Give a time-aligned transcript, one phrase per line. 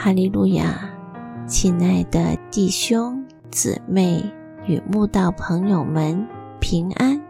[0.00, 0.88] 哈利路亚！
[1.48, 4.32] 亲爱的弟兄姊妹
[4.64, 6.24] 与慕道朋友们，
[6.60, 7.20] 平安！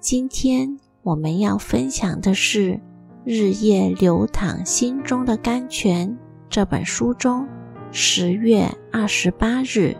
[0.00, 2.72] 今天我们要分享的是
[3.24, 6.10] 《日夜流淌心中的甘泉》
[6.50, 7.48] 这本书中
[7.90, 9.96] 十月二十八日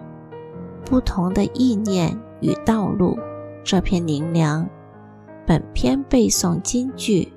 [0.84, 3.18] 不同的意念与道路
[3.64, 4.68] 这篇灵粮。
[5.46, 7.32] 本篇背诵金句：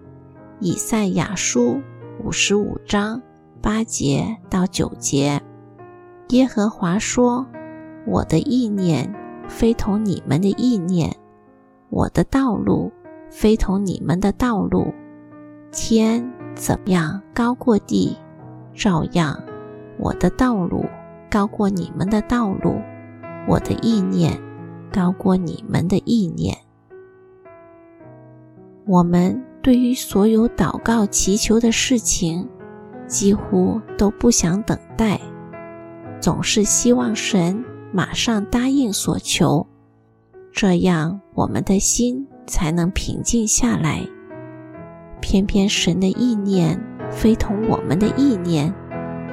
[0.60, 1.80] 以赛亚书
[2.22, 3.22] 五十五章。
[3.62, 5.42] 八节到九节，
[6.30, 7.46] 耶和华说
[8.08, 9.14] ：“我的意念
[9.48, 11.16] 非同你们的意念，
[11.90, 12.92] 我的道路
[13.30, 14.94] 非同你们的道路。
[15.72, 18.18] 天怎样高过地，
[18.74, 19.42] 照样
[19.98, 20.86] 我的道路
[21.30, 22.82] 高过你们的道路，
[23.48, 24.40] 我的意念
[24.92, 26.58] 高过你们的意念。”
[28.86, 32.48] 我们对于所有祷告祈求的事情。
[33.08, 35.20] 几乎都不想等待，
[36.20, 39.66] 总是希望神马上答应所求，
[40.52, 44.06] 这样我们的心才能平静下来。
[45.22, 48.74] 偏偏神的意念非同我们的意念，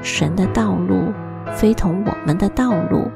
[0.03, 1.13] 神的道路
[1.53, 3.11] 非同我们的道路，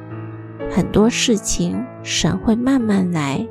[0.71, 3.47] 很多事情神会慢慢来，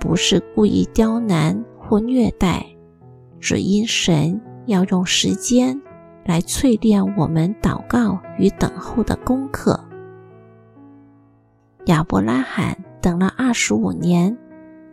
[0.00, 2.66] 不是故意刁难或虐待，
[3.38, 5.80] 只因神要用时间。
[6.24, 9.78] 来淬炼我们祷告与等候的功课。
[11.86, 14.36] 亚伯拉罕等了二十五年，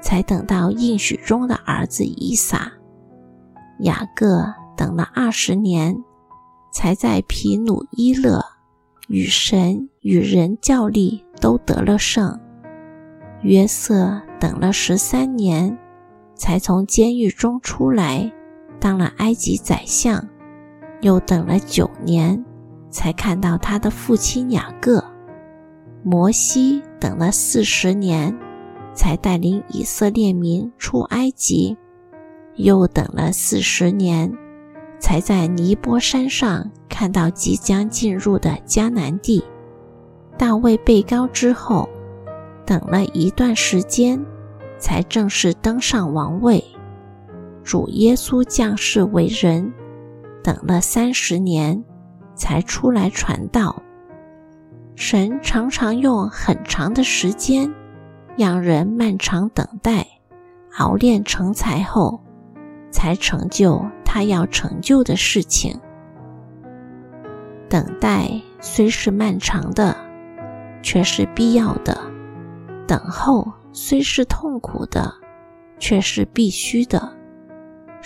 [0.02, 2.74] 才等到应许中的儿子以撒；
[3.80, 5.96] 雅各等了二十年，
[6.74, 8.44] 才在皮努伊勒
[9.08, 12.38] 与神与人较力都得了胜；
[13.42, 15.78] 约瑟等了十三年，
[16.36, 18.30] 才从监狱中出来，
[18.82, 20.28] 当了埃及宰相。
[21.02, 22.44] 又等了九年，
[22.90, 25.04] 才看到他的父亲雅各。
[26.04, 28.36] 摩西等了四十年，
[28.94, 31.78] 才带领以色列民出埃及。
[32.56, 34.32] 又等了四十年，
[35.00, 39.44] 才在尼波山上看到即将进入的迦南地。
[40.38, 41.88] 大卫被高之后，
[42.66, 44.24] 等了一段时间，
[44.78, 46.64] 才正式登上王位。
[47.64, 49.72] 主耶稣降世为人。
[50.44, 51.84] 等了三十年，
[52.36, 53.82] 才出来传道。
[54.96, 57.74] 神常常用很长的时间，
[58.38, 60.06] 让人漫长等待，
[60.78, 62.22] 熬炼成才后，
[62.92, 65.80] 才成就他要成就的事情。
[67.70, 69.96] 等待虽是漫长的，
[70.84, 71.96] 却是必要的；
[72.86, 75.14] 等候虽是痛苦的，
[75.80, 77.18] 却是必须的。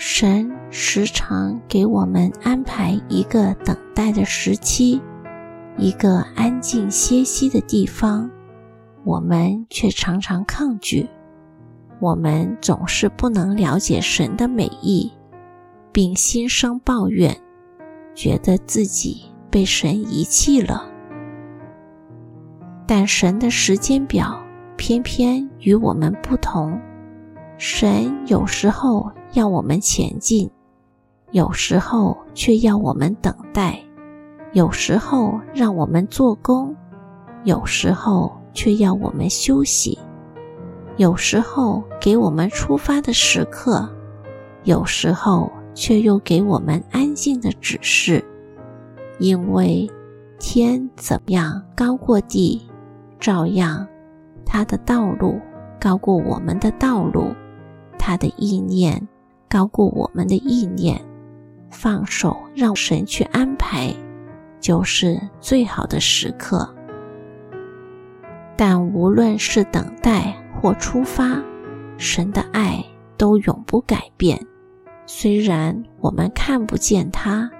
[0.08, 5.02] 神时常给我们安排一个等待的时期，
[5.76, 8.30] 一个安静歇息的地方，
[9.02, 11.08] 我们却常常抗拒。
[11.98, 15.12] 我们总是不能了解神的美意，
[15.90, 17.36] 并心生抱怨，
[18.14, 20.88] 觉得自己被神遗弃了。
[22.86, 24.40] 但神的时间表
[24.76, 26.80] 偏偏与我们不同。
[27.58, 30.50] 神有时候要我们前进，
[31.30, 33.84] 有时候却要我们等待；
[34.54, 36.74] 有时候让我们做工，
[37.44, 39.98] 有时候却要我们休息；
[40.96, 43.86] 有时候给我们出发的时刻，
[44.64, 48.24] 有时候却又给我们安静的指示。
[49.18, 49.86] 因为
[50.38, 52.66] 天怎么样高过地，
[53.20, 53.86] 照样
[54.46, 55.38] 他的道路
[55.78, 57.34] 高过我们的道路。
[57.98, 59.06] 他的意念
[59.48, 61.00] 高过我们的意念，
[61.70, 63.94] 放手让神去安排，
[64.60, 66.68] 就是最好的时刻。
[68.56, 71.40] 但无论是等待或出发，
[71.98, 72.84] 神的爱
[73.16, 74.38] 都永不改变。
[75.06, 77.50] 虽然我们看不见他，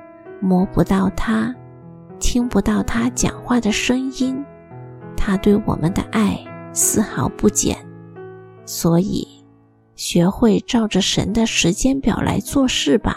[0.41, 1.55] 摸不到他，
[2.19, 4.45] 听不到他讲话的声音，
[5.17, 6.39] 他对我们的爱
[6.73, 7.77] 丝毫不减。
[8.65, 9.36] 所以。
[9.97, 13.17] 学会照着神的时间表来做事吧，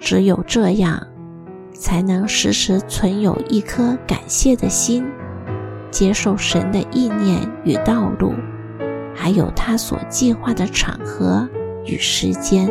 [0.00, 1.06] 只有这样，
[1.72, 5.06] 才能时时存有一颗感谢的心，
[5.92, 8.34] 接受神的意念与道路，
[9.14, 11.48] 还有他所计划的场合
[11.84, 12.68] 与时间。